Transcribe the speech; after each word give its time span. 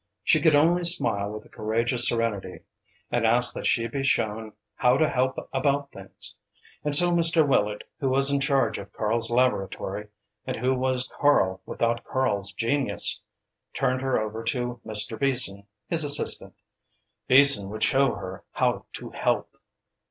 She 0.23 0.41
could 0.41 0.55
only 0.55 0.83
smile 0.83 1.29
with 1.29 1.45
a 1.45 1.49
courageous 1.49 2.07
serenity, 2.09 2.61
and 3.11 3.23
ask 3.23 3.53
that 3.53 3.67
she 3.67 3.85
be 3.87 4.03
shown 4.03 4.53
how 4.73 4.97
to 4.97 5.07
help 5.07 5.37
about 5.53 5.91
things. 5.91 6.33
And 6.83 6.95
so 6.95 7.11
Mr. 7.11 7.47
Willard, 7.47 7.83
who 7.99 8.09
was 8.09 8.31
in 8.31 8.39
charge 8.39 8.79
of 8.79 8.91
Karl's 8.93 9.29
laboratory, 9.29 10.07
and 10.47 10.57
who 10.57 10.73
was 10.73 11.07
Karl 11.19 11.61
without 11.67 12.03
Karl's 12.03 12.51
genius, 12.53 13.21
turned 13.75 14.01
her 14.01 14.19
over 14.19 14.43
to 14.45 14.81
Mr. 14.83 15.19
Beason, 15.19 15.67
his 15.87 16.03
assistant. 16.03 16.55
Beason 17.27 17.69
would 17.69 17.83
show 17.83 18.15
her 18.15 18.43
how 18.53 18.85
to 18.93 19.11
"help." 19.11 19.55